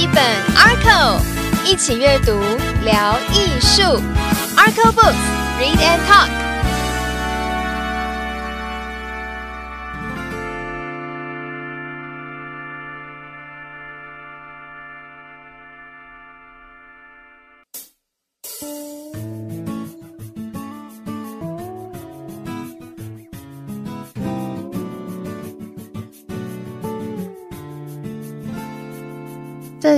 [0.00, 0.24] 一本
[0.56, 1.20] Arco，
[1.62, 2.40] 一起阅读
[2.82, 3.82] 聊艺术。
[4.56, 6.39] Arco Books，Read and Talk。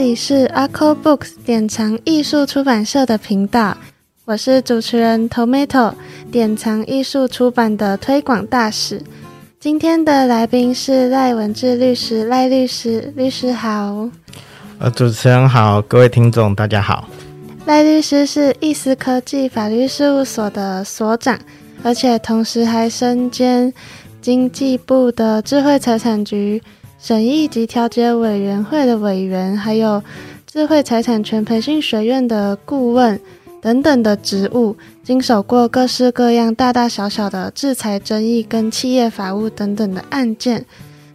[0.03, 3.77] 里是 Arco Books 典藏艺术出版社的频道，
[4.25, 5.95] 我是主持人 Tomato，
[6.33, 9.01] 典藏艺术出版的推广大使。
[9.61, 14.11] 今天的来宾是赖文志律师，赖律师，律师好。
[14.81, 17.09] 呃，主持人好，各位听众大家好。
[17.67, 21.39] 赖律师是易思科技法律事务所的所长，
[21.85, 23.73] 而且同时还身兼
[24.21, 26.61] 经济部的智慧财产局。
[27.03, 30.01] 审议及调解委员会的委员，还有
[30.47, 33.21] 智慧财产权培训学院的顾问
[33.61, 40.65] 等等的职务，经手过各式各样大大小小的制裁争议跟企业法务等等的案件。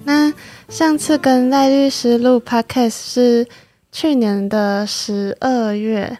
[0.03, 0.33] 那
[0.67, 3.47] 上次跟赖律师录 podcast 是
[3.89, 6.17] 去年的十二月。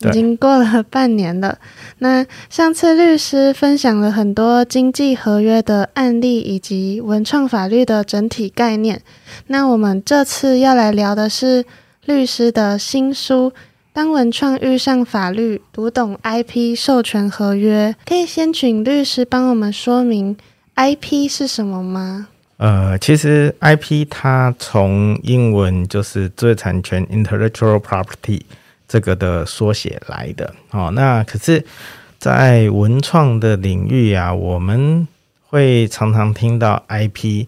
[0.00, 1.58] 已经过了半年了。
[1.98, 9.00] 那上次律师分享了很多经济合约的案例以及文创法律的整体概念。
[9.46, 11.64] 那我们这次要来聊的是
[12.04, 13.50] 律师的新书
[13.94, 17.94] 《当文创遇上法律，读懂 IP 授权合约》。
[18.08, 20.36] 可以先请律师帮我们说明
[20.74, 22.28] IP 是什么吗？
[22.58, 28.42] 呃，其实 IP 它从英文就是知识产权 （Intellectual Property）。
[28.88, 31.64] 这个的缩写来的哦，那可是，
[32.18, 35.06] 在文创的领域啊，我们
[35.48, 37.46] 会常常听到 IP，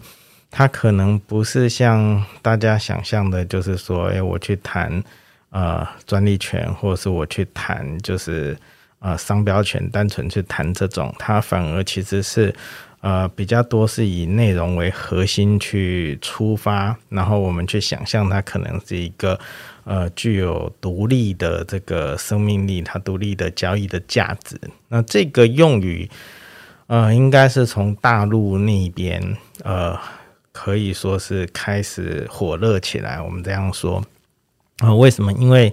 [0.51, 5.03] 它可能不是像大家想象的，就是说，哎，我去谈
[5.51, 8.57] 呃专利权，或者是我去谈就是
[8.99, 12.53] 呃商标权，单纯去谈这种，它反而其实是
[13.01, 19.39] 呃比较多是以内容为核心去出发，然后我们去想象它可能是一个。
[19.91, 24.61] 呃，具有独立的这个生命力，它独立的交易的价值。
[24.89, 26.07] 那这个用语，
[26.89, 29.35] 呃，应该是从大陆那边，
[29.65, 29.99] 呃，
[30.53, 33.19] 可以说是开始火热起来。
[33.19, 34.05] 我们这样说，
[34.81, 35.33] 啊，为什么？
[35.33, 35.73] 因为，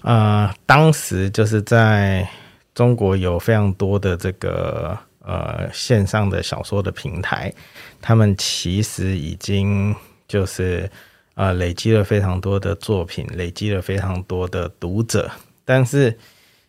[0.00, 2.26] 呃，当时就是在
[2.74, 7.52] 中国有非常多的这个呃线上的小说的平台，
[8.00, 9.94] 他们其实已经
[10.26, 10.90] 就是。
[11.34, 15.30] 啊，累积了非常多的作品，累积了非常多的读者，
[15.64, 16.18] 但是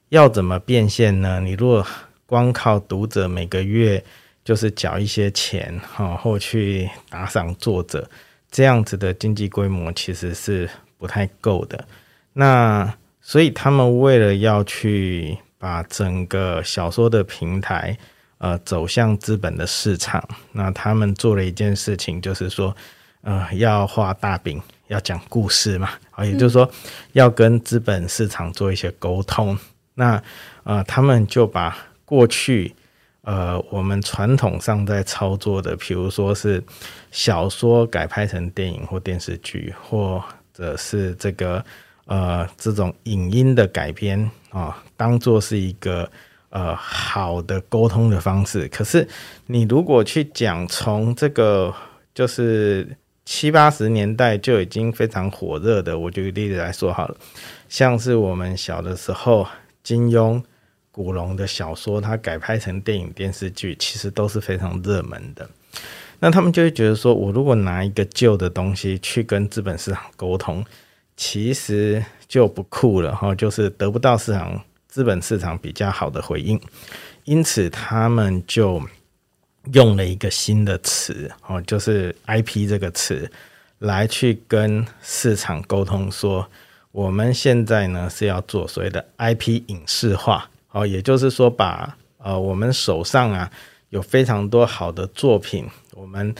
[0.07, 1.41] 要怎么变现呢？
[1.41, 1.85] 你如果
[2.25, 4.01] 光靠读者每个月
[4.45, 8.09] 就是缴一些钱，哈，或去打赏作者，
[8.49, 11.85] 这样子的经济规模其实是不太够的。
[12.31, 17.97] 那所以他们为了要去把整个小说的平台，
[18.37, 22.73] 呃，走向资本的市场，那他们做了一件事情，就是说。
[23.23, 26.69] 呃，要画大饼，要讲故事嘛，啊，也就是说，
[27.13, 29.57] 要跟资本市场做一些沟通。
[29.93, 30.21] 那
[30.65, 31.73] 呃，他们就把
[32.03, 32.75] 过去
[33.21, 36.61] 呃我们传统上在操作的，比如说是
[37.11, 40.21] 小说改拍成电影或电视剧，或
[40.53, 41.63] 者是这个
[42.07, 46.11] 呃这种影音的改编啊，当做是一个
[46.49, 48.67] 呃好的沟通的方式。
[48.67, 49.07] 可是
[49.45, 51.73] 你如果去讲从这个
[52.13, 52.85] 就是。
[53.25, 57.15] 七八十年代就已经非常火热的，我举例子来说好了，
[57.69, 59.47] 像是我们小的时候，
[59.81, 60.43] 金庸、
[60.91, 65.49] 古龙的小说，它改拍成电影、电视剧，其实都是非常热门的。
[66.19, 70.63] 那他们就会觉得说，我如果拿一个旧的东西去跟资本市场沟通，
[71.15, 76.59] 其实就不酷了哈，就是得不到市场资本市场比较好的回应，
[77.23, 78.81] 因此他们就。
[79.71, 83.31] 用了一个新的词哦，就是 IP 这个词，
[83.79, 86.45] 来去跟市场沟通，说
[86.91, 93.49] 我们现在呢是要做所谓的 IP 影视化哦，也就是说把呃我们手上啊
[93.89, 96.35] 有非常多好的作品，我们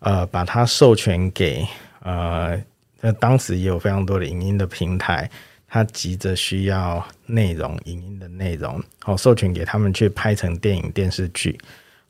[0.00, 1.66] 呃把它授权给
[2.00, 2.62] 呃
[3.00, 5.30] 那当时也有非常多的影音的平台，
[5.66, 11.58] 它急着需要内容影音的内容，好授权给他们去拍成电影电视剧。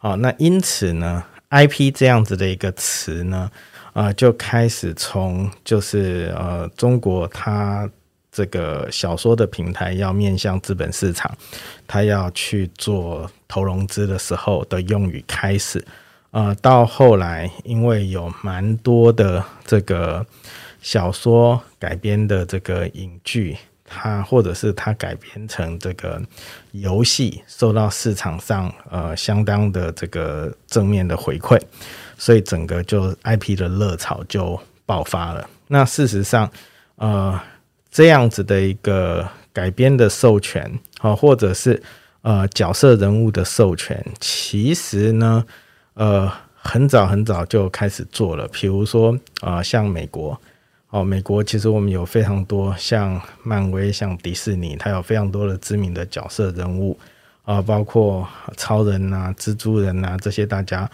[0.06, 3.50] 哦，那因此呢，IP 这样子的一个词呢，
[3.92, 7.90] 啊，就开始从就是呃，中国它
[8.30, 11.36] 这个小说的平台要面向资本市场，
[11.88, 15.84] 它要去做投融资的时候的用语开始，
[16.30, 20.24] 呃，到后来因为有蛮多的这个
[20.80, 23.56] 小说改编的这个影剧，
[23.86, 26.20] 它或者是它改编成这个
[26.72, 31.60] 游戏，受到市场上呃相当的这个正面的回馈，
[32.18, 35.48] 所以整个就 IP 的热潮就爆发了。
[35.68, 36.50] 那事实上，
[36.96, 37.40] 呃，
[37.90, 41.82] 这样子的一个改编的授权，啊，或者是
[42.22, 45.44] 呃角色人物的授权，其实呢，
[45.94, 48.46] 呃，很早很早就开始做了。
[48.48, 50.40] 比如说，啊，像美国，
[50.90, 56.96] 哦，美国其实我们有非常多像漫威、像迪士尼，它有非常多的知名的角色人物，
[57.44, 60.88] 啊，包括超人呐、蜘蛛人呐这些大家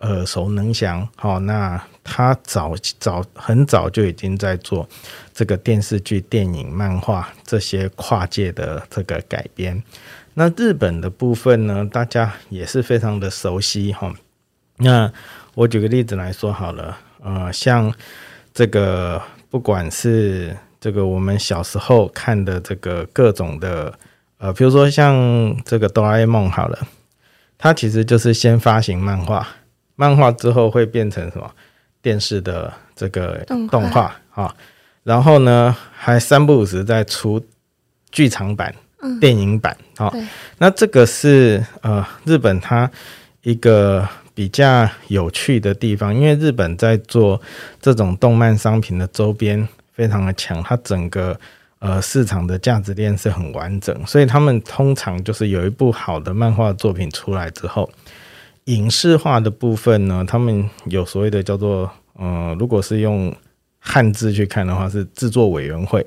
[0.00, 1.08] 耳熟能详。
[1.16, 4.86] 好，那他早早很早就已经在做
[5.32, 9.82] 这个电视剧、电影、漫画这些跨界的这个改编。
[10.34, 14.14] 那日本的部分呢，大家也是非常的熟悉哈。
[14.76, 15.10] 那
[15.54, 17.92] 我举个例子来说好了，呃，像
[18.54, 23.92] 这个不管是这个我们小时候看的这个各种的，
[24.38, 26.78] 呃，比如说像这个哆啦 A 梦好了，
[27.56, 29.46] 它其实就是先发行漫画，
[29.96, 31.50] 漫画之后会变成什么
[32.02, 34.54] 电视的这个动画啊，
[35.02, 37.44] 然后呢还三不五时再出
[38.10, 38.74] 剧场版、
[39.20, 40.12] 电影版啊。
[40.58, 42.90] 那这个是呃日本它
[43.42, 44.08] 一个。
[44.38, 47.42] 比较有趣的地方，因为日本在做
[47.82, 51.36] 这种动漫商品的周边非常的强，它整个
[51.80, 57.90] 呃市场的价值链是很完整，所以他们通常就是有一部好的漫画作品出来之后，
[58.66, 63.34] 影视化的部分呢，他们有所谓的叫做呃，如果是用
[63.80, 66.06] 汉字去看的话，是制作委员会，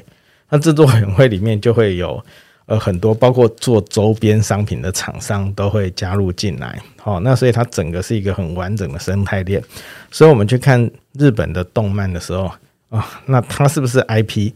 [0.49, 2.23] 那制作委员会里面就会有。
[2.67, 9.61] 呃，很多包括做周边商品的厂商都会加入进来，好，那所以它整个是一个很完整的生态链。
[10.09, 12.49] 所以我们去看日本的动漫的时候
[12.89, 14.51] 啊，那它是不是 IP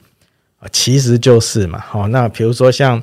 [0.59, 0.69] 啊？
[0.71, 3.01] 其实就是嘛，好，那比如说像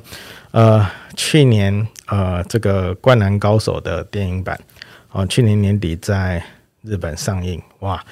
[0.51, 4.59] 呃去年呃这个《灌篮高手》的电影版，
[5.11, 6.43] 哦，去年年底在
[6.81, 8.03] 日本上映，哇，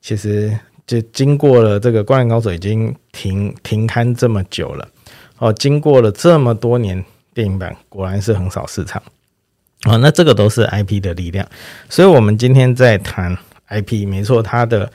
[0.00, 0.56] 其实
[0.86, 4.86] 就经过了这个《灌篮高手》已经停停刊这么久了。
[5.38, 7.04] 哦，经过了这么多年，
[7.34, 9.02] 电影版果然是横扫市场。
[9.84, 11.46] 哦，那这个都是 IP 的力量。
[11.90, 13.36] 所以，我们今天在谈
[13.68, 14.90] IP，没错，它的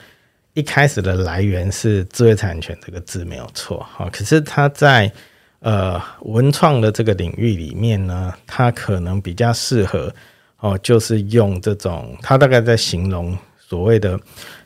[0.54, 3.86] 一开始的来源是知识产权这个字没有错。
[3.92, 5.12] 好，可是它在
[5.60, 10.12] 呃文创的这个领域里面呢，它可能比较适合
[10.58, 14.18] 哦，就是用这种，它大概在形容所谓的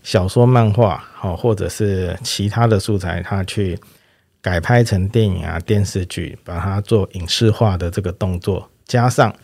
[0.02, 3.78] 小说、漫画，好，或者是其他的素材，它去。
[4.44, 9.34] 改拍成电影啊电视剧，把它做影视化的这个动作，加上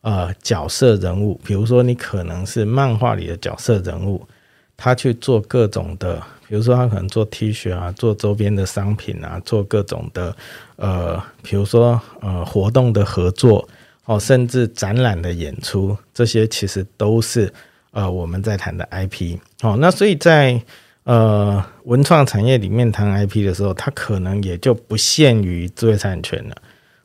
[0.00, 4.26] 呃角色人物，比如说你可能是漫画里的角色人物，
[4.74, 6.16] 他去做各种的，
[6.48, 10.34] 比如说他可能做 T 恤啊，做周边的商品啊，做各种的
[10.76, 13.68] 呃，比如说呃活动的合作
[14.06, 17.52] 哦，甚至展览的演出，这些其实都是
[17.90, 19.76] 呃我们在谈的 IP 哦。
[19.78, 20.58] 那所以在
[21.06, 26.56] 呃，文创产业里面谈 IP 的时候，它可能也就不限于智慧产权了。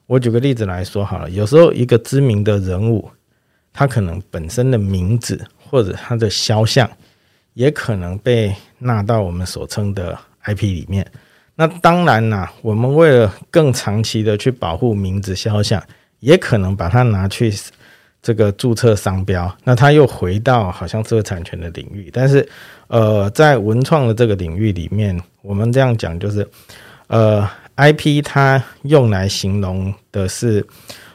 [0.08, 3.08] 我举个例子来说好了，有时候一个知名的人物，
[3.72, 5.40] 他可能本身的名字
[5.70, 6.90] 或者他的肖像，
[7.54, 11.06] 也可能被纳到我们所称的 IP 里面。
[11.54, 15.80] 那当然啦，我们为了更长期的去保护名字肖像，
[16.22, 17.54] 也可能把它拿去。
[18.22, 22.48] 这个注册商标，那他又回到好像知识产权的领域，但是，
[22.88, 26.48] 呃，在文创的这个领域里面，我们这样讲就是，
[27.08, 30.64] 呃，IP 它用来形容的是，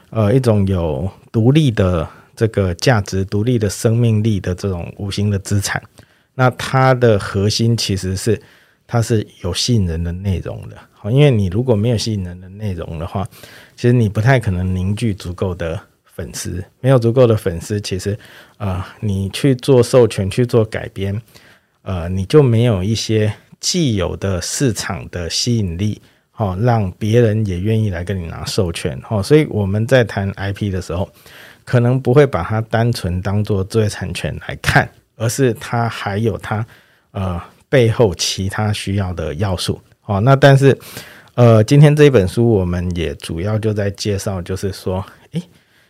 [0.09, 5.81] 呃，一种有独立的这个价值、独立的生命力的这种无形的资产。
[6.35, 8.37] 那它的核心其实是
[8.85, 13.25] 它是有吸引人的内容的，好，因为你如果没有吸引人的内容的话，
[13.77, 15.79] 其实你不太可能凝聚足够的。
[16.17, 18.17] 粉丝没有足够的粉丝，其实，
[18.57, 21.21] 呃，你去做授权去做改编，
[21.83, 26.01] 呃，你就没有一些既有的市场的吸引力，
[26.35, 31.07] 哦，让别人也愿意来跟你拿授权，哦，所以我们在谈 IP 的时候，
[31.63, 36.65] 可能不会把它单纯当做知识产权来看，而是它还有它
[37.11, 40.75] 呃背后其他需要的要素，哦，那但是，
[41.35, 45.43] 呃，今天这一本书我们也主要就在介绍，就是说，诶。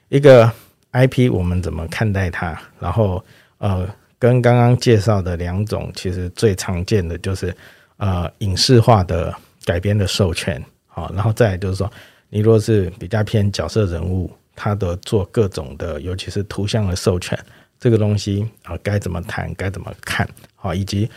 [0.09, 0.51] 一个
[0.93, 2.57] IP 我们怎么看待它？
[2.79, 3.23] 然后
[3.57, 3.87] 呃，
[4.17, 7.55] 跟刚刚介绍的两种，其实最常见的就是
[7.97, 9.35] 呃影视化的
[9.65, 11.91] 改编的授权，好，然后再就是说，
[12.29, 17.37] 你若是比较偏角色人物，他的做各种的，尤其是图像的授权，
[17.79, 21.09] 这个东西啊该怎么谈，该怎么看，好，以及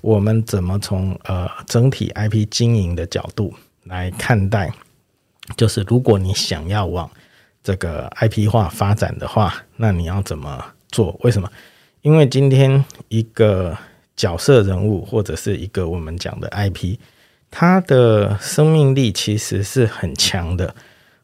[0.00, 3.52] 我们怎么从呃整体 IP 经营的角度
[3.84, 4.72] 来看待？
[5.56, 7.08] 就是如果你想要往
[7.66, 11.18] 这个 IP 化发展的话，那你要怎么做？
[11.24, 11.50] 为什么？
[12.02, 13.76] 因为今天一个
[14.14, 16.96] 角色人物或者是一个我们讲的 IP，
[17.50, 20.72] 它的生命力其实是很强的，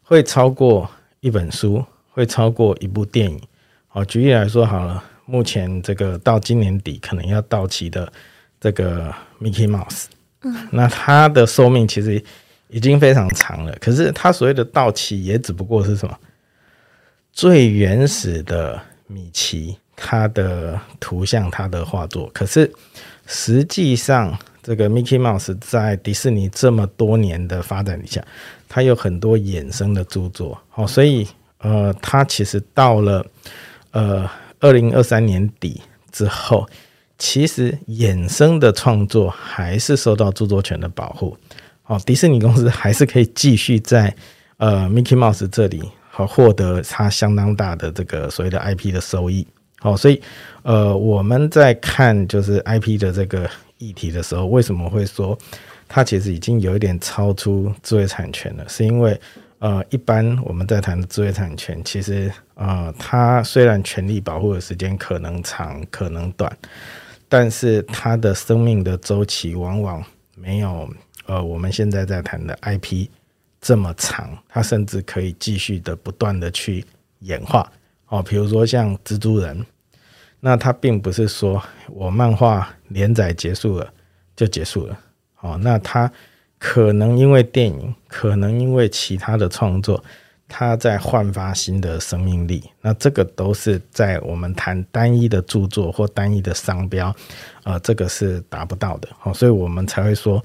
[0.02, 3.40] 会超过一本书，会超过一部电影。
[3.86, 8.12] 好，举例来说好了，目前这个到今年底可能要到期的
[8.60, 10.06] 这个 Mickey Mouse，
[10.40, 12.20] 嗯，那它的寿命其实
[12.66, 13.72] 已经非常长了。
[13.80, 16.18] 可是它所谓的到期，也只不过是什么
[17.32, 19.76] 最原始的米奇。
[19.94, 22.68] 他的图像，他的画作，可是
[23.26, 28.24] 实际上，这个 Mickey Mouse 在迪士尼这么多年的发展底下，
[28.68, 33.24] 它有很多衍生的著作，好，所以呃，它其实到了
[33.92, 36.68] 呃二零二三年底之后，
[37.16, 41.36] 其实衍生的创作还是受到著作权的保护，
[41.82, 44.12] 好，迪士尼公司还是可以继续在
[44.56, 49.46] 呃 Mickey Mouse 这里好获得它相当大的这个所谓的 IP 的收益。
[49.80, 50.20] 好，所以，
[50.62, 55.36] 呃，我们在看就是 IP 的这个议题的时候，为什么会说
[55.88, 58.68] 它其实已经有一点超出智慧产权了？
[58.68, 59.18] 是因为，
[59.58, 66.54] 呃，一般我们在谈的智慧产权，其实，呃，它虽然权利保护的时间可能长，可能短，
[67.26, 70.04] 但是它的生命的周期往往
[70.36, 70.88] 没有，
[71.26, 73.08] 呃，我们现在在谈的 IP
[73.62, 76.84] 这么长，它甚至可以继续的不断的去
[77.20, 77.66] 演化。
[78.08, 79.64] 哦，比如说像蜘蛛人。
[80.44, 83.88] 那它并不是说我漫画连载结束了
[84.34, 84.98] 就结束了，
[85.40, 86.10] 哦，那它
[86.58, 90.02] 可能因为电影，可能因为其他的创作，
[90.48, 92.60] 它在焕发新的生命力。
[92.80, 97.14] 那这个都是在我们谈单一的著作或单一的商标，
[97.62, 100.42] 呃，这个是达不到的，哦，所以我们才会说，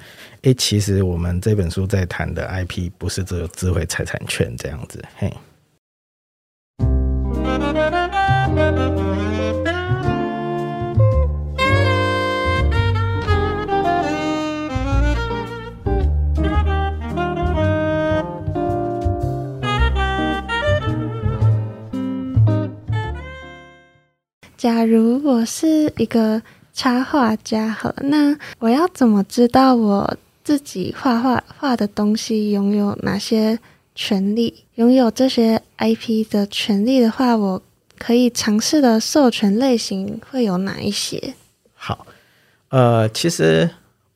[0.47, 5.29] 诶，其实我们这本书在谈的 IP 不是只有智慧财产权这样子，嘿。
[24.55, 33.59] 假如我是一个插画家，好，那我要怎么知道我自己画画画的东西拥有哪些
[33.93, 34.63] 权利？
[34.75, 37.61] 拥有这些 IP 的权利的话，我
[37.99, 41.33] 可以尝试的授权类型会有哪一些？
[41.73, 42.07] 好，
[42.69, 43.69] 呃，其实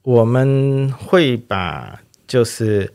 [0.04, 2.94] 我们会把就是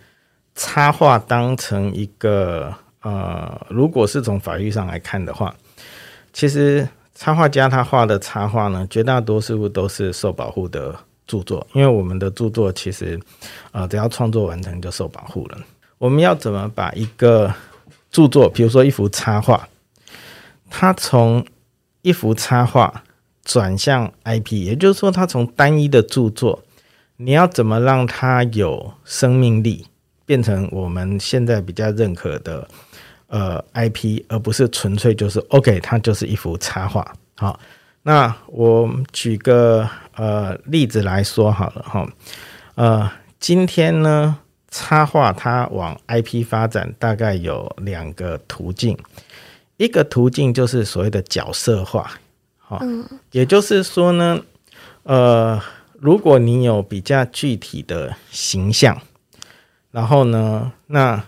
[0.55, 5.55] 插画当成一个呃，如果是从法律上来看的话，
[6.33, 6.89] 其实。
[7.19, 10.95] 插画家他画的插画呢，绝大多数都是受保护的
[11.27, 13.19] 著作，因为我们的著作其实，
[13.73, 15.59] 呃，只要创作完成就受保护了。
[15.99, 17.53] 我们要怎么把一个
[18.11, 19.69] 著作，比如说一幅插画，
[20.71, 21.45] 它从
[22.03, 23.03] 一幅插画
[23.45, 26.63] 转向 IP，也就是说，它从单一的著作，
[27.17, 29.87] 你要怎么让它有生命力，
[30.25, 32.69] 变成我们现在比较认可的。
[33.29, 37.13] 呃，IP，而不是纯粹就是 OK，它就是一幅插画。
[37.35, 37.59] 好，
[38.05, 39.85] 那我举个
[40.17, 42.09] 呃例子来说好了哈。
[42.75, 44.39] 呃，今天呢，
[44.71, 48.99] 插画它往 IP 发展大概有两个途径，
[49.77, 52.11] 一个途径就是所谓的角色化。
[52.59, 52.83] 好，
[53.31, 54.41] 也就是说呢，
[55.05, 55.63] 呃，
[56.01, 59.01] 如果你有比较具体的形象，
[59.91, 61.25] 然后呢，那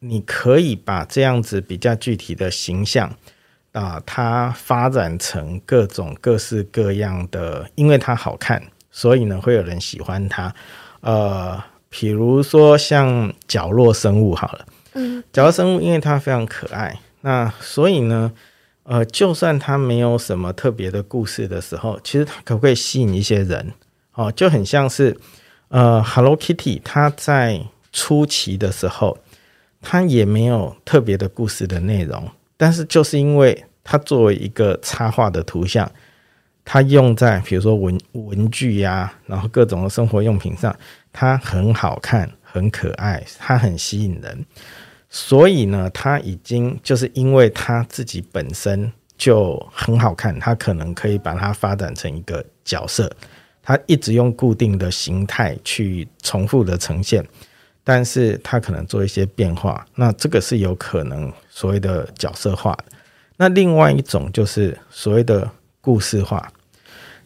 [0.00, 3.16] 你可以把这样子比较具体的形象
[3.74, 10.54] 啊，它发展成各种各式各样的，因为它好看，所以呢会有人喜欢它。
[11.00, 18.32] 呃，比如说像角落生物好了，嗯，角落生物因为它非常可爱，那所以呢，
[18.84, 23.72] 呃，就算它没有什么特别的故事的时候，其实它可不可以吸引一些人？
[24.14, 25.16] 哦，就很像是
[25.68, 27.60] 呃，Hello Kitty，它在
[27.92, 29.18] 初期的时候。
[29.86, 35.90] 它也没有特别的故事的内容，但是就是因为它作为一个插画的图像，
[36.64, 40.74] 它用在比如说文文具呀，然后各种的生活用品上，
[41.12, 44.46] 它很好看，很可爱，它很吸引人。
[45.10, 53.08] 所以呢，它已经就是因为它自己本身就很好看，它可能可以把它发展成一个角色，
[53.62, 57.24] 它一直用固定的形态去重复的呈现。
[57.84, 62.76] 但是他可能做一些变化，那这个是有可能所谓的角色化。
[63.36, 65.50] 那另外一种就是所谓的
[65.80, 66.50] 故事化，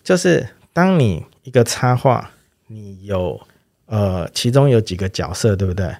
[0.02, 2.30] 就是当你一个插画，
[2.66, 3.40] 你有
[3.86, 5.94] 呃，其中有几个角色，对不对？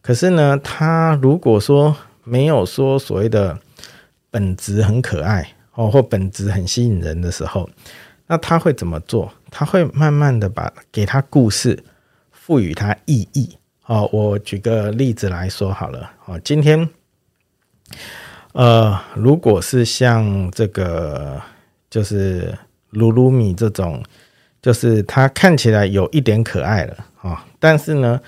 [0.00, 3.58] 可是呢，他如果说没有说所谓的
[4.30, 7.68] 本质很可爱哦，或本质很吸引人的时候，
[8.26, 9.30] 那他会怎么做？
[9.50, 11.84] 他会慢慢的把给他故事，
[12.30, 13.56] 赋予他意义。
[13.88, 16.10] 哦，我举个例子来说好了。
[16.26, 16.86] 哦，今天，
[18.52, 21.40] 呃，如果是像这个，
[21.88, 22.54] 就是
[22.90, 24.02] 鲁鲁米这种，
[24.60, 28.20] 就是他看起来有一点可爱了啊，但是呢，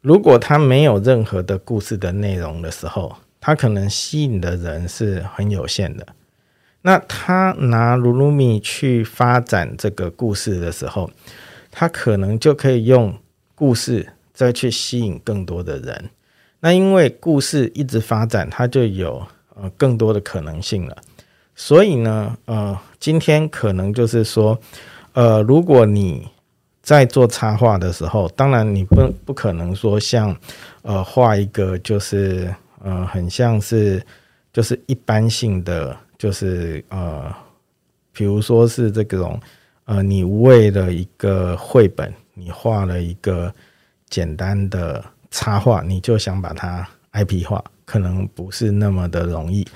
[0.00, 6.04] 如果他没有任何的故事的内容的时候，他可能吸引的人是很有限的。
[6.82, 11.08] 那他拿鲁鲁米去发展这个故事的时候，
[11.70, 13.16] 他可能就可以用
[13.54, 14.08] 故事。
[14.34, 16.10] 再去吸引更多的人，
[16.58, 19.24] 那因为故事一直发展，它就有
[19.54, 20.96] 呃更多的可能性了。
[21.54, 24.58] 所以呢，呃，今天可能就是说，
[25.12, 26.26] 呃，如果你
[26.82, 30.36] 在做插画的时候，当然你不不可能说像
[30.82, 34.04] 呃画一个就是呃很像是
[34.52, 37.32] 就是一般性的，就是呃，
[38.12, 39.40] 比如说是这种
[39.84, 43.54] 呃，你为了一个绘本，你画了一个。
[44.14, 49.66] 简单的插画，你就想把它 IP 化，可能不是那么的容易。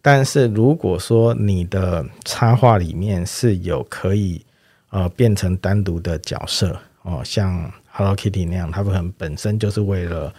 [0.00, 4.42] 但是如果说你的插画里面是有可以
[4.88, 10.32] 呃变成单独的角色哦，像 Hello Kitty 那样，它们本身就是为了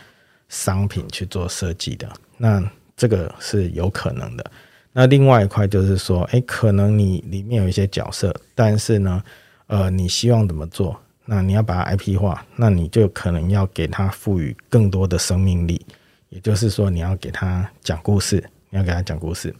[0.50, 2.60] 商品去做设计的，那
[2.98, 4.44] 这个是有可能的。
[4.92, 9.24] 那另外一块就是说，诶，可能你里面有一些角色，但是呢，
[9.68, 11.00] 呃，你希望怎么做？
[11.26, 15.86] 那你要把它 IP 化，那你就可能要给它赋予更多的生命力，
[16.30, 19.54] 也就是说，你要给它讲故事，你要给它讲故事。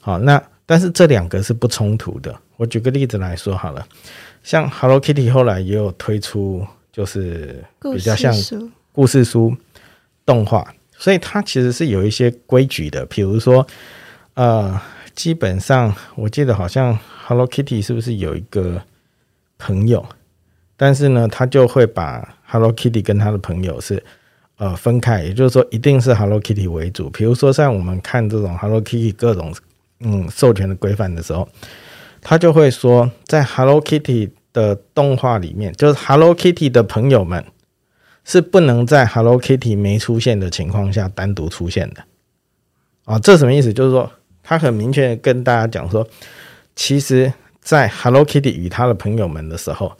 [0.00, 2.34] 好，那但是这两个是不冲突的。
[2.56, 3.86] 我举个例子来说好了，
[4.42, 8.32] 像 Hello Kitty 后来也有推出，就是比较像
[8.92, 9.56] 故事书
[10.24, 13.04] 动画，所以它其实是有一些规矩的。
[13.06, 13.66] 比如说，
[14.34, 14.80] 呃，
[15.14, 18.82] 基本上我记得好像 Hello Kitty 是不是有一个
[19.58, 20.04] 朋友？
[20.80, 24.00] 但是呢，他就会把 Hello Kitty 跟他的朋友是
[24.58, 27.10] 呃分开，也就是说，一定是 Hello Kitty 为主。
[27.10, 29.52] 比如说，像我们看这种 Hello Kitty 各种
[29.98, 31.48] 嗯授权的规范的时候，
[32.22, 37.44] 他就会说，在 Hello Kitty 的动画里面，就是 Hello Kitty 的朋友们
[38.24, 42.04] 是不能在 Hello Kitty 没出现的情况下单独出现的。
[43.04, 43.72] 啊，这什么意思？
[43.72, 44.08] 就是说，
[44.44, 46.06] 他很明确跟大家讲说，
[46.76, 49.92] 其实，在 Hello Kitty 与他的朋友们的时候。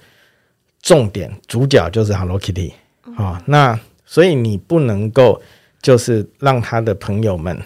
[0.81, 2.73] 重点主角就是 Hello Kitty
[3.17, 5.43] 啊，那所以你不能够
[5.83, 7.61] 就是让他的朋友们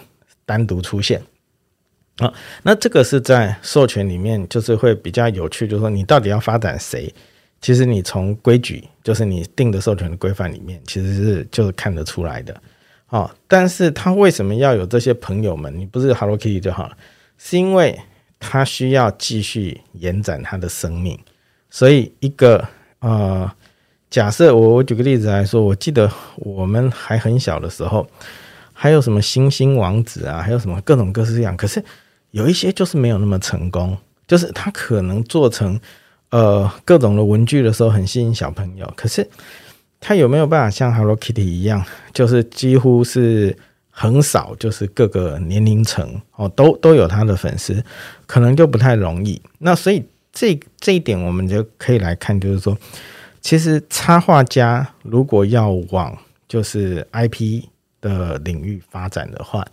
[0.45, 1.21] 单独出现
[2.17, 2.33] 啊。
[2.63, 7.13] 那这个是在授权里面，就是会比较有趣，就是说你到底要发展谁？
[7.61, 12.61] 其实你从规矩，就是你定的授权的规范里面，其实是就是看得出来的
[13.05, 13.33] 啊。
[13.47, 15.73] 但是他为什么要有这些朋友们？
[15.77, 16.97] 你不是 Hello Kitty 就好了，
[17.37, 17.97] 是因为
[18.39, 21.19] 他需要继续延展他的生命，
[21.69, 22.67] 所以一个。
[23.03, 23.51] 呃，
[24.09, 28.07] 假设我我举个例子来说，我记得我们还很小的时候，
[28.71, 31.57] 还有什么星星王子啊，还有什么各种各式各样。
[31.57, 31.83] 可是
[32.31, 35.77] 有一些就是没有那么成功，就是他可能做成
[36.29, 39.29] 呃各种的文具的时候很吸引小朋友，可是
[39.99, 43.53] 他有没有办法像 Hello Kitty 一样，就是几乎是
[43.89, 47.83] 横扫，就是各个年龄层哦都都有他的粉丝，
[48.25, 49.41] 可能就不太容易。
[49.59, 50.01] 那所以。
[50.33, 52.75] 这这一点我们就可以来看，就是说，
[53.39, 56.17] 其实插画家如果要往
[56.47, 57.63] 就是 IP
[58.01, 59.63] 的领域发展的话，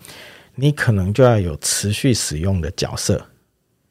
[0.54, 3.24] 你可能就要有持续使用的角色，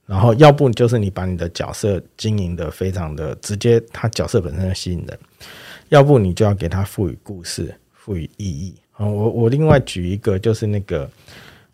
[0.06, 5.18] 然后要不就是你把你的角色经营的非常的直接，他角色本身吸引人；
[5.90, 8.76] 要不你就要给他赋予故事、赋予意义。
[8.92, 11.10] 啊，我我另外举一个，就是那个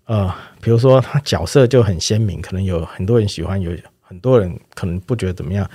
[0.06, 3.72] 呃，比如说他角色就很鲜明，可能有很多人喜欢有。
[4.16, 5.70] 很多人可能不觉得怎么样，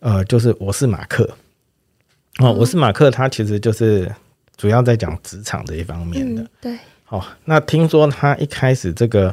[0.00, 1.30] 呃，就是我是马克，
[2.40, 4.12] 哦，我是马克，他其实就是
[4.56, 6.44] 主要在讲职场这一方面的。
[6.60, 9.32] 对，好，那听说他一开始这个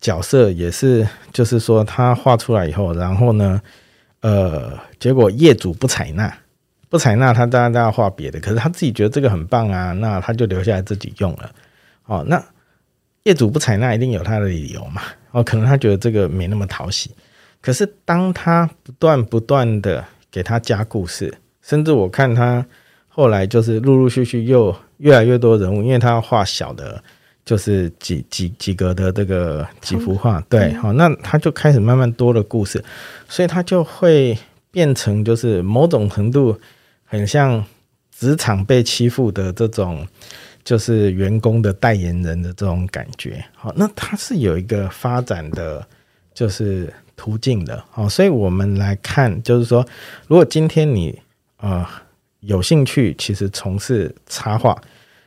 [0.00, 3.60] 角色也是，就是说他画出来以后，然后呢，
[4.20, 6.32] 呃，结果业主不采纳，
[6.88, 11.50] 不采纳他，当然大家画别的，可是他自己觉得这个很棒啊，那他就留下来自己用了。
[12.04, 12.40] 哦，那
[13.24, 15.02] 业主不采纳，一定有他的理由嘛？
[15.32, 17.10] 哦，可能他觉得这个没那么讨喜。
[17.60, 22.64] 可是，当他不断不断的给他加故事，甚至我看他
[23.08, 27.02] 后来就是陆陆续续又越来越多人物，因为他要画小的，
[27.44, 32.82] 就是几几几格的这个几幅画，对，好，那他就开始慢慢多了故事，
[33.28, 34.38] 所以他就会
[34.70, 36.58] 变成就是某种程度
[37.04, 37.62] 很像
[38.10, 40.06] 职场被欺负的这种，
[40.64, 43.44] 就是员工的代言人的这种感觉。
[43.54, 45.86] 好，那他是有一个发展的，
[46.32, 46.90] 就是
[47.20, 47.84] 途径的。
[47.90, 49.86] 好，所以我们来看，就是说，
[50.26, 51.20] 如果今天你
[51.58, 51.86] 呃
[52.40, 54.80] 有兴趣，其实从事插画，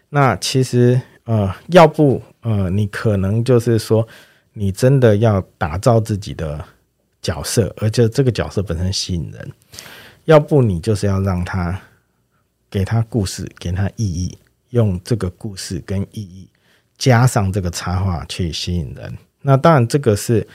[0.09, 4.07] 那其实呃，要不呃，你可能就是说，
[4.53, 6.65] 你真的要打造自己的。
[7.23, 9.51] 角色，而且这个角色本身吸引人，
[10.25, 11.79] 要不你就是要让他
[12.69, 14.37] 给他故事，给他意义，
[14.71, 16.45] 用这个故事跟意义
[16.97, 19.17] 加上这个插画去吸引人。
[19.41, 20.45] 那当然，这个是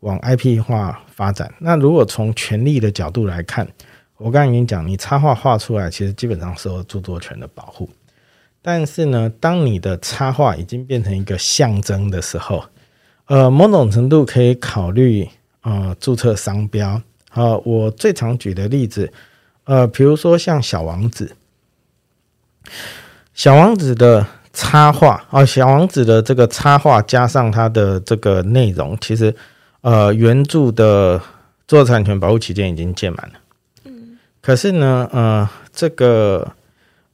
[0.00, 1.52] 往 IP 化发展。
[1.58, 3.66] 那如果从权利的角度来看，
[4.16, 7.88] 我刚才已经讲，你插画画出来，其实基本上受著作权的保护。
[8.62, 12.64] 但是呢，当你的插画已经变成一个象征的时候，
[13.26, 15.28] 呃，某种程度可以考虑。
[15.62, 17.02] 呃，注册商标。
[17.28, 19.12] 好，我最常举的例子，
[19.64, 21.36] 呃，比如说像小王子，
[23.34, 29.34] 小王子的插画啊，小王子的这个插画加上它的这个内容，其实
[29.80, 31.20] 呃，原著的
[31.66, 33.34] 作产权保护期间已经届满了。
[33.84, 36.50] 嗯，可是呢，呃，这个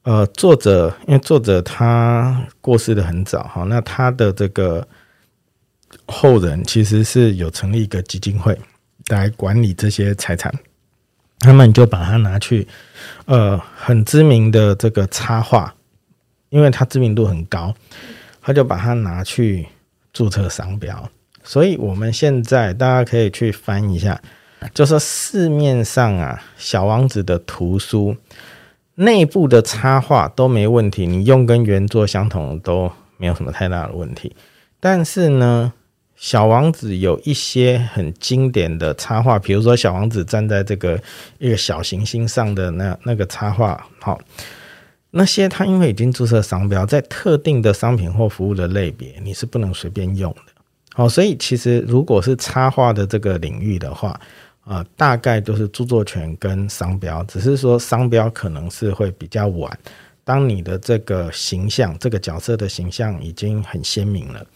[0.02, 4.86] 呃，作者因为作者他过世的很早，哈，那他的这个。
[6.06, 8.58] 后人其实是有成立一个基金会
[9.06, 10.52] 来管理这些财产，
[11.38, 12.66] 他们就把它拿去，
[13.26, 15.72] 呃，很知名的这个插画，
[16.50, 17.72] 因为它知名度很高，
[18.42, 19.64] 他就把它拿去
[20.12, 21.08] 注册商标。
[21.44, 24.20] 所以我们现在大家可以去翻一下，
[24.74, 28.16] 就说市面上啊，小王子的图书
[28.96, 34.34] 内部的插画都没问题，你用跟原作相同都没有什么太大的问题，
[34.80, 35.72] 但是呢。
[36.16, 40.98] 小王子有一些很经典的插画，比如说小王子站在这个
[41.38, 44.18] 一个小行星上的那那个插画，好，
[45.10, 50.52] 那些他因为已经注册商标，在特定的商品或服务的类别，你是不能随便用的。
[50.96, 54.18] 好，所以其实如果是插画的这个领域的话，
[54.62, 59.76] 啊，大概都是著作权跟商标，只是说商标可能是会比较晚。
[60.22, 64.46] 当你的这个形象，这个角色的形象已经很鲜明了。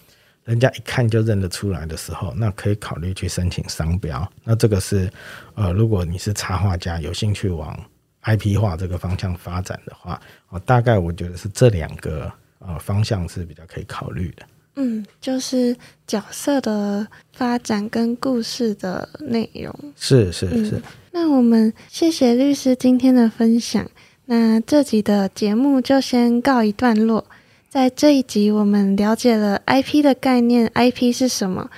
[0.45, 4.27] 人家一看就认得出来的时候，那可以考虑去申请商标。
[4.45, 5.11] 那这个是，
[5.57, 7.79] 呃，如果你是插画家，有兴趣往
[8.23, 10.19] IP 化这个方向发展的话，
[10.51, 14.47] 哦，大概我觉得是这两个呃方向是比较可以考虑的。
[14.81, 19.75] 嗯，就是角色的发展跟故事的内容。
[19.97, 20.81] 是是是。
[21.11, 23.85] 那我们谢谢律师今天的分享。
[24.27, 27.25] 那这集的节目就先告一段落。
[27.69, 31.69] 在这一集，我们了解了 IP 的概念，IP 是什么，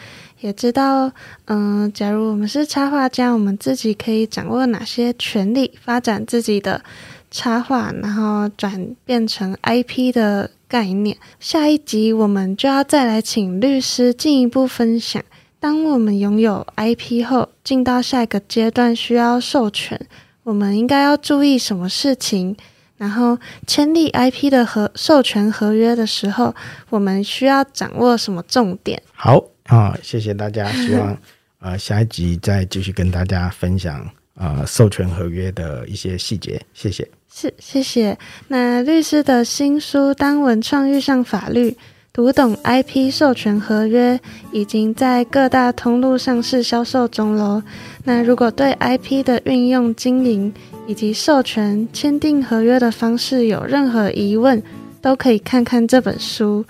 [0.41, 1.11] 也知道，
[1.47, 6.83] 嗯，假如我们是插画家，我们自己可以掌握哪些权利，发展自己的
[7.31, 11.17] 插画，然后转变成 IP 的概念。
[11.41, 15.21] 下一集我们就要再来请律师进一步分享，
[15.59, 20.01] 当我们拥有 IP 后，进到下一个阶段需要授权，
[20.45, 22.57] 我们应该要注意什么事情？
[22.97, 26.55] 然后签立 IP 的合授权合约的时候，
[26.91, 29.03] 我们需要掌握什么重点？
[29.13, 30.71] 好啊，谢谢大家。
[30.71, 31.17] 希望
[31.61, 36.61] 呃下一集再继续跟大家分享呃授权合约的一些细节。
[36.75, 37.09] 谢谢。
[37.33, 38.19] 是，谢谢。
[38.49, 41.71] 那律师的新书《当文创遇上法律》。
[42.13, 44.19] 读懂 IP 授权合约
[44.51, 47.63] 已经在各大通路上市销售中喽。
[48.03, 50.53] 那如果对 IP 的运用、经营
[50.89, 54.61] 以及授权、签订合约的方式有任何疑问，
[55.01, 56.65] 都可以看看这本书。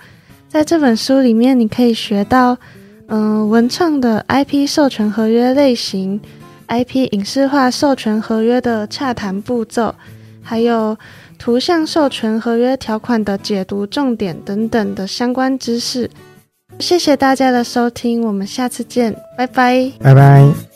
[0.47, 2.55] 在这本书里面，你可以学到，
[3.07, 6.21] 嗯，文创的 IP 授权合约类型
[6.71, 9.93] ，IP 影视化授权合约的洽谈步骤，
[10.41, 10.97] 还有。
[11.43, 16.07] 图像授权合约条款的解读重点等等的相关知识，
[16.77, 20.70] 谢谢大家的收听，我们下次见，拜拜，拜拜。